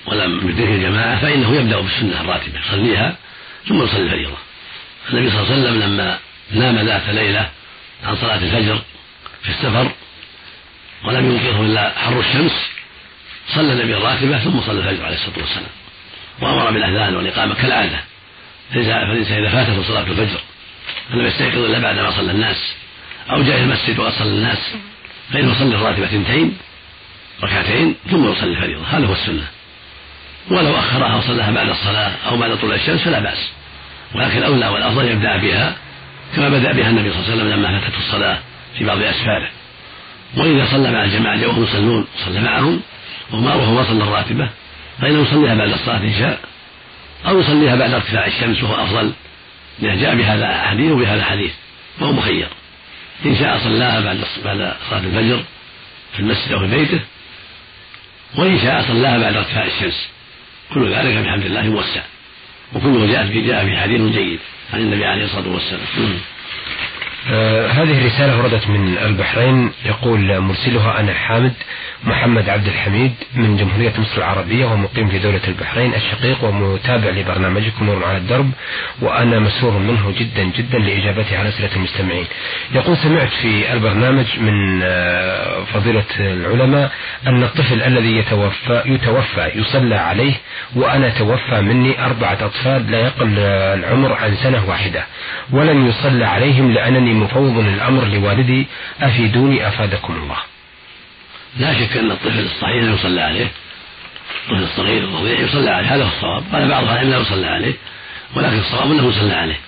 ولم 0.05 0.49
يدرك 0.49 0.69
الجماعة 0.69 1.19
فإنه 1.21 1.55
يبدأ 1.55 1.79
بالسنة 1.79 2.21
الراتبة 2.21 2.59
يصليها 2.59 3.15
ثم 3.67 3.83
يصلي 3.83 4.01
الفريضة 4.01 4.37
النبي 5.09 5.29
صلى 5.29 5.39
الله 5.39 5.51
عليه 5.51 5.61
وسلم 5.61 5.81
لما 5.81 6.19
نام 6.51 6.85
ذات 6.85 7.09
ليلة 7.09 7.49
عن 8.03 8.15
صلاة 8.15 8.37
الفجر 8.37 8.81
في 9.45 9.51
السفر 9.51 9.91
ولم 11.05 11.31
ينقذه 11.31 11.61
إلا 11.61 11.93
حر 11.97 12.19
الشمس 12.19 12.51
صلى 13.55 13.73
النبي 13.73 13.97
الراتبة 13.97 14.39
ثم 14.39 14.61
صلى 14.61 14.79
الفجر 14.79 15.05
عليه 15.05 15.15
الصلاة 15.15 15.39
والسلام 15.39 15.69
وأمر 16.41 16.71
بالأذان 16.71 17.15
والإقامة 17.15 17.55
كالعادة 17.55 17.99
فالإنسان 18.73 19.45
إذا 19.45 19.49
فاته 19.49 19.83
صلاة 19.83 20.01
الفجر 20.01 20.39
فلم 21.09 21.25
يستيقظ 21.25 21.57
إلا 21.57 21.79
بعد 21.79 21.99
ما 21.99 22.11
صلى 22.11 22.31
الناس 22.31 22.75
أو 23.29 23.43
جاء 23.43 23.59
المسجد 23.59 23.99
وقد 23.99 24.11
صلى 24.11 24.29
الناس 24.29 24.57
فإنه 25.33 25.51
يصلي 25.51 25.75
الراتبة 25.75 26.05
اثنتين 26.05 26.57
ركعتين 27.43 27.95
ثم 28.11 28.31
يصلي 28.31 28.51
الفريضة 28.51 28.83
هذا 28.87 29.05
هو 29.05 29.13
السنة. 29.13 29.47
ولو 30.51 30.79
أخرها 30.79 31.15
وصلاها 31.15 31.51
بعد 31.51 31.69
الصلاة 31.69 32.11
أو 32.27 32.37
بعد 32.37 32.57
طلوع 32.57 32.75
الشمس 32.75 33.01
فلا 33.01 33.19
بأس. 33.19 33.51
ولكن 34.15 34.37
الأولى 34.37 34.67
والأفضل 34.67 35.05
يبدأ 35.05 35.37
بها 35.37 35.75
كما 36.35 36.49
بدأ 36.49 36.71
بها 36.71 36.89
النبي 36.89 37.11
صلى 37.11 37.19
الله 37.19 37.31
عليه 37.31 37.41
وسلم 37.41 37.53
لما 37.53 37.79
فاتته 37.79 37.97
الصلاة. 37.97 38.39
في 38.77 38.85
بعض 38.85 39.01
أسفاره. 39.01 39.49
وإذا 40.37 40.65
صلى 40.71 40.91
مع 40.91 41.03
الجماعة 41.03 41.47
وهم 41.47 41.63
يصلون 41.63 42.07
صلى 42.25 42.39
معهم 42.39 42.81
وهو 43.31 43.73
ما 43.73 43.83
صلى 43.83 44.03
الراتبة 44.03 44.49
فإنه 45.01 45.21
يصليها 45.21 45.55
بعد 45.55 45.69
الصلاة 45.69 45.97
إن 45.97 46.13
شاء 46.13 46.39
أو 47.27 47.39
يصليها 47.39 47.75
بعد 47.75 47.93
ارتفاع 47.93 48.27
الشمس 48.27 48.63
وهو 48.63 48.83
أفضل 48.83 49.13
لأن 49.79 49.99
جاء 49.99 50.15
بهذا 50.15 50.57
حديث 50.57 50.91
وبهذا 50.91 51.23
حديث 51.23 51.51
فهو 51.99 52.11
مخير. 52.11 52.47
إن 53.25 53.35
شاء 53.35 53.57
صلاها 53.57 53.99
بعد 53.99 54.23
بعد 54.45 54.73
صلاة 54.89 54.99
الفجر 54.99 55.43
في 56.13 56.19
المسجد 56.19 56.51
أو 56.51 56.59
في 56.59 56.67
بيته 56.67 56.99
وإن 58.35 58.59
شاء 58.59 58.81
صلاها 58.87 59.17
بعد 59.17 59.35
ارتفاع 59.35 59.65
الشمس. 59.65 60.09
كل 60.73 60.93
ذلك 60.93 61.17
بحمد 61.17 61.45
الله 61.45 61.61
موسع. 61.61 62.01
وكله 62.73 63.05
جاء 63.05 63.25
في 63.25 63.41
جاء 63.41 63.65
في 63.65 63.77
حديث 63.77 64.01
جيد 64.01 64.39
عن 64.73 64.79
النبي 64.79 65.05
عليه 65.05 65.25
الصلاة 65.25 65.47
والسلام. 65.47 66.19
آه 67.31 67.67
هذه 67.67 68.05
رسالة 68.05 68.37
وردت 68.37 68.67
من 68.69 68.97
البحرين. 68.97 69.71
يقول 69.85 70.39
مرسلها 70.39 70.99
أنا 70.99 71.13
حامد 71.13 71.53
محمد 72.03 72.49
عبد 72.49 72.67
الحميد 72.67 73.11
من 73.35 73.57
جمهورية 73.57 73.93
مصر 73.97 74.17
العربية 74.17 74.65
ومقيم 74.65 75.09
في 75.09 75.19
دولة 75.19 75.41
البحرين 75.47 75.93
الشقيق 75.93 76.43
ومتابع 76.43 77.09
لبرنامجكم 77.09 77.85
نور 77.85 78.05
على 78.05 78.17
الدرب 78.17 78.51
وأنا 79.01 79.39
مسرور 79.39 79.71
منه 79.79 80.13
جدا 80.19 80.43
جدا 80.43 80.77
لإجابته 80.77 81.37
على 81.39 81.49
أسئلة 81.49 81.75
المستمعين. 81.75 82.25
يقول 82.71 82.97
سمعت 82.97 83.29
في 83.41 83.73
البرنامج 83.73 84.25
من 84.39 84.81
آه، 84.83 85.63
فضيلة 85.73 86.03
العلماء 86.19 86.91
أن 87.27 87.43
الطفل 87.43 87.81
الذي 87.81 88.17
يتوفى 88.17 88.81
يتوفى 88.85 89.51
يصلى 89.55 89.95
عليه 89.95 90.33
وأنا 90.75 91.09
توفى 91.09 91.61
مني 91.61 92.05
أربعة 92.05 92.37
أطفال 92.45 92.91
لا 92.91 92.99
يقل 92.99 93.39
العمر 93.39 94.13
عن 94.13 94.35
سنة 94.35 94.63
واحدة 94.69 95.03
ولم 95.51 95.87
يصلى 95.87 96.25
عليهم 96.25 96.71
لأنني 96.71 97.14
مفوض 97.15 97.57
الأمر 97.57 98.05
لوالدي 98.05 98.67
أفيدوني 99.01 99.67
أفادكم 99.67 100.13
الله. 100.13 100.37
لا 101.59 101.73
شك 101.73 101.97
أن 101.97 102.11
الطفل 102.11 102.39
الصحيح 102.39 102.83
لا 102.83 102.93
يصلى 102.93 103.21
عليه. 103.21 103.51
الطفل 104.43 104.63
الصغير 104.63 105.03
الرضيع 105.03 105.39
يصلى 105.39 105.69
عليه. 105.69 105.95
هذا 105.95 106.03
هو 106.03 106.07
الصواب. 106.07 106.43
قال 106.53 106.69
بعض 106.69 106.83
العلم 106.83 107.09
لا 107.09 107.17
يصلى 107.17 107.47
عليه. 107.47 107.73
ولكن 108.35 108.59
الصواب 108.59 108.91
أنه 108.91 109.09
يصلى 109.09 109.33
عليه. 109.33 109.59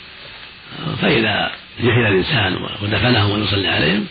فإذا 1.01 1.51
جهل 1.79 2.07
الإنسان 2.11 2.57
ودفنهم 2.81 3.31
ويصلي 3.31 3.67
عليهم 3.67 4.05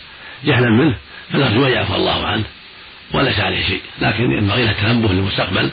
جهلا 0.45 0.69
منه 0.69 0.97
فنرجو 1.33 1.65
أن 1.65 1.71
يعفو 1.71 1.95
الله 1.95 2.27
عنه 2.27 2.43
وليس 3.13 3.39
عليه 3.39 3.67
شيء. 3.67 3.81
لكن 4.01 4.31
ينبغي 4.31 4.65
له 4.65 4.71
التنبه 4.71 5.13
للمستقبل 5.13 5.71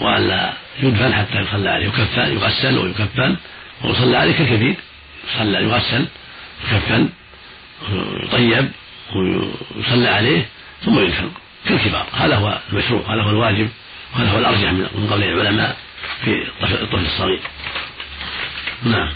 وألا 0.00 0.52
يدفن 0.82 1.14
حتى 1.14 1.40
يصلى 1.40 1.70
عليه. 1.70 1.86
يكفن 1.86 2.32
يغسل 2.32 2.78
ويكفن 2.78 3.36
ويصلى 3.84 4.16
عليه 4.16 4.32
كالكبير. 4.32 4.74
يصلى 5.34 5.62
يغسل. 5.62 6.06
يكفن 6.64 7.08
يطيب 8.22 8.70
ويصلى 9.16 10.08
عليه 10.08 10.48
ثم 10.84 10.98
يدفن 10.98 11.30
كالكبار. 11.68 12.06
هذا 12.12 12.36
هو 12.36 12.58
المشروع 12.72 13.14
هذا 13.14 13.22
هو 13.22 13.30
الواجب 13.30 13.68
وهذا 14.14 14.30
هو 14.30 14.38
الأرجح 14.38 14.70
من 14.72 15.06
قول 15.10 15.22
العلماء 15.22 15.76
في 16.24 16.42
الطفل 16.62 17.04
الصغير. 17.04 17.40
نعم. 18.82 19.12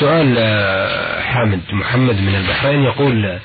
سؤال 0.00 0.34
آه، 0.38 1.22
حامد 1.22 1.60
محمد 1.72 2.20
من 2.20 2.34
البحرين 2.34 2.82
يقول 2.84 3.38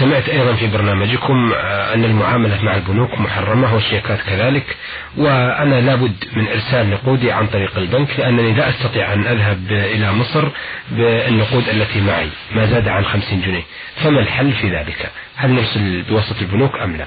سمعت 0.00 0.28
أيضا 0.28 0.54
في 0.54 0.66
برنامجكم 0.66 1.52
آه، 1.52 1.94
أن 1.94 2.04
المعاملة 2.04 2.62
مع 2.62 2.76
البنوك 2.76 3.20
محرمة 3.20 3.74
والشيكات 3.74 4.20
كذلك 4.20 4.76
وأنا 5.16 5.80
لابد 5.80 6.24
من 6.32 6.48
إرسال 6.48 6.90
نقودي 6.90 7.32
عن 7.32 7.46
طريق 7.46 7.78
البنك 7.78 8.20
لأنني 8.20 8.52
لا 8.52 8.68
أستطيع 8.68 9.12
أن 9.12 9.26
أذهب 9.26 9.66
إلى 9.70 10.12
مصر 10.12 10.48
بالنقود 10.90 11.68
التي 11.68 12.00
معي 12.00 12.28
ما 12.52 12.66
زاد 12.66 12.88
عن 12.88 13.04
خمسين 13.04 13.40
جنيه. 13.42 13.62
فما 13.96 14.20
الحل 14.20 14.52
في 14.52 14.70
ذلك؟ 14.70 15.10
هل 15.36 15.50
نرسل 15.50 16.02
بواسطة 16.02 16.40
البنوك 16.40 16.74
أم 16.74 16.96
لا؟ 16.96 17.06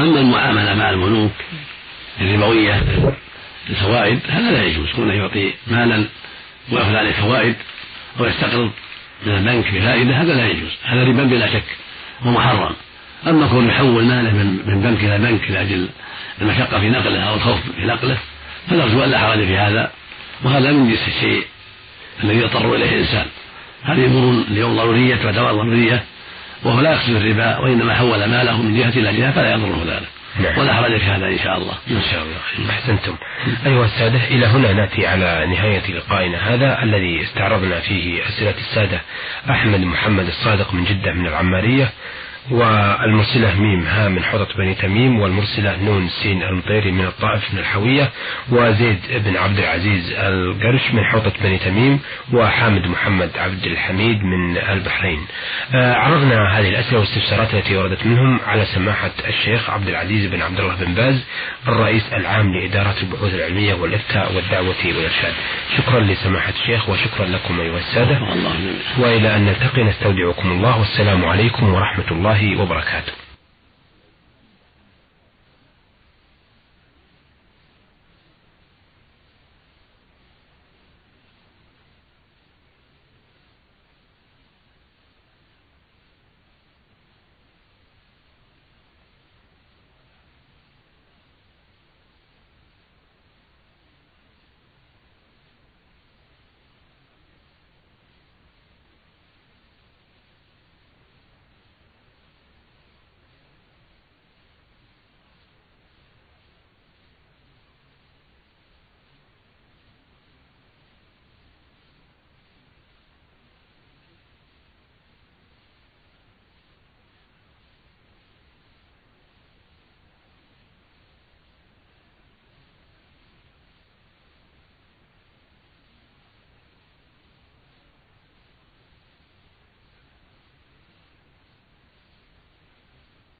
أما 0.00 0.20
المعاملة 0.20 0.74
مع 0.74 0.90
البنوك 0.90 1.32
الربوية 2.20 2.82
الفوائد 3.70 4.20
هذا 4.28 4.50
لا 4.50 4.64
يجوز. 4.64 4.88
كونه 4.96 5.14
يعطي 5.14 5.52
مالا 5.66 6.04
ويأخذ 6.72 6.96
عليه 6.96 7.12
فوائد 7.12 7.54
أو 8.20 8.24
يستقرض 8.24 8.70
من 9.26 9.32
البنك 9.32 9.74
بفائدة 9.74 10.22
هذا 10.22 10.34
لا 10.34 10.46
يجوز. 10.46 10.70
هذا 10.82 11.04
ربا 11.04 11.24
بلا 11.24 11.52
شك 11.52 11.64
ومحرم. 12.24 12.74
أما 13.26 13.46
كون 13.46 13.68
يحول 13.68 14.04
ماله 14.04 14.32
من 14.32 14.80
بنك 14.84 15.04
إلى 15.04 15.18
بنك 15.18 15.50
لأجل 15.50 15.88
المشقة 16.42 16.80
في 16.80 16.90
نقله 16.90 17.22
أو 17.22 17.34
الخوف 17.34 17.60
في 17.76 17.86
نقله 17.86 18.18
فنرجو 18.70 19.04
أن 19.04 19.10
لا 19.10 19.18
حرج 19.18 19.38
في 19.38 19.56
هذا. 19.56 19.90
وهذا 20.44 20.72
من 20.72 20.88
جنس 20.90 21.08
الشيء 21.08 21.44
الذي 22.24 22.38
يضطر 22.38 22.74
إليه 22.74 22.90
الإنسان. 22.90 23.26
هذه 23.82 24.06
أمور 24.06 24.44
اليوم 24.50 24.76
ضرورية 24.76 25.14
تعتبر 25.14 25.52
ضرورية 25.52 26.04
وهو 26.62 26.80
لا 26.80 26.92
يقصد 26.92 27.10
الربا 27.10 27.58
وإنما 27.58 27.94
حول 27.94 28.24
ماله 28.24 28.62
من 28.62 28.76
جهة 28.76 28.88
إلى 28.88 29.16
جهة 29.16 29.32
فلا 29.32 29.52
يضره 29.52 29.84
ذلك. 29.86 30.08
نعم. 30.38 30.58
ولا 30.58 30.74
حرج 30.74 30.98
في 30.98 31.04
هذا 31.04 31.26
إن 31.26 31.38
شاء 31.38 31.58
الله. 31.58 31.74
إن 31.90 32.02
شاء 32.10 32.22
الله. 32.22 32.70
أحسنتم. 32.70 33.16
أيها 33.66 33.84
السادة 33.84 34.24
إلى 34.24 34.46
هنا 34.46 34.72
نأتي 34.72 35.06
على 35.06 35.46
نهاية 35.46 35.90
لقائنا 35.92 36.54
هذا 36.54 36.82
الذي 36.82 37.22
استعرضنا 37.22 37.80
فيه 37.80 38.28
أسئلة 38.28 38.54
السادة 38.58 39.00
أحمد 39.50 39.80
محمد 39.80 40.26
الصادق 40.26 40.74
من 40.74 40.84
جدة 40.84 41.12
من 41.12 41.26
العمارية. 41.26 41.92
والمرسلة 42.50 43.60
ميم 43.60 43.86
ها 43.86 44.08
من 44.08 44.24
حوضة 44.24 44.48
بني 44.58 44.74
تميم 44.74 45.20
والمرسلة 45.20 45.76
نون 45.84 46.08
سين 46.08 46.42
المطيري 46.42 46.90
من 46.92 47.04
الطائف 47.04 47.54
من 47.54 47.58
الحوية 47.58 48.10
وزيد 48.52 48.98
بن 49.10 49.36
عبد 49.36 49.58
العزيز 49.58 50.12
القرش 50.18 50.92
من 50.92 51.04
حوضة 51.04 51.32
بني 51.42 51.58
تميم 51.58 52.00
وحامد 52.32 52.86
محمد 52.86 53.30
عبد 53.38 53.64
الحميد 53.64 54.22
من 54.22 54.56
البحرين. 54.58 55.20
آه 55.74 55.94
عرضنا 55.94 56.58
هذه 56.58 56.68
الأسئلة 56.68 56.98
والاستفسارات 56.98 57.54
التي 57.54 57.76
وردت 57.76 58.06
منهم 58.06 58.40
على 58.46 58.64
سماحة 58.64 59.10
الشيخ 59.28 59.70
عبد 59.70 59.88
العزيز 59.88 60.30
بن 60.30 60.42
عبد 60.42 60.60
الله 60.60 60.74
بن 60.74 60.94
باز 60.94 61.24
الرئيس 61.68 62.12
العام 62.12 62.54
لإدارة 62.54 62.94
البحوث 63.02 63.34
العلمية 63.34 63.74
والإفتاء 63.74 64.32
والدعوة 64.36 64.74
والإرشاد. 64.86 65.34
شكرا 65.76 66.00
لسماحة 66.00 66.52
الشيخ 66.62 66.88
وشكرا 66.88 67.26
لكم 67.26 67.60
أيها 67.60 67.78
السادة. 67.78 68.20
وإلى 68.98 69.36
أن 69.36 69.44
نلتقي 69.44 69.82
نستودعكم 69.82 70.50
الله 70.50 70.78
والسلام 70.78 71.24
عليكم 71.24 71.74
ورحمة 71.74 72.04
الله 72.40 72.62
وبركاته. 72.62 73.19